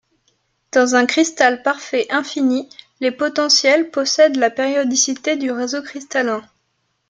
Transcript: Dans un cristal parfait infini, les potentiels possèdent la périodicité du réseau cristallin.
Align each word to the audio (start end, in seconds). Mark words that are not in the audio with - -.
Dans 0.71 0.95
un 0.95 1.05
cristal 1.05 1.61
parfait 1.61 2.07
infini, 2.09 2.67
les 3.01 3.11
potentiels 3.11 3.91
possèdent 3.91 4.37
la 4.37 4.49
périodicité 4.49 5.35
du 5.35 5.51
réseau 5.51 5.83
cristallin. 5.83 6.41